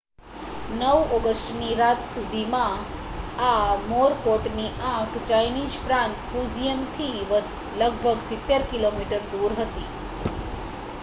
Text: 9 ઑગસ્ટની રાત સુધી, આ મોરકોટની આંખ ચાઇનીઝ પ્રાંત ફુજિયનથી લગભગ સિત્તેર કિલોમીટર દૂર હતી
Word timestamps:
9 0.75 0.85
ઑગસ્ટની 1.17 1.75
રાત 1.75 1.99
સુધી, 2.07 2.61
આ 3.41 3.59
મોરકોટની 3.83 4.65
આંખ 4.87 5.19
ચાઇનીઝ 5.27 5.77
પ્રાંત 5.83 6.17
ફુજિયનથી 6.27 7.13
લગભગ 7.77 8.27
સિત્તેર 8.27 8.61
કિલોમીટર 8.71 9.21
દૂર 9.31 9.51
હતી 9.59 9.89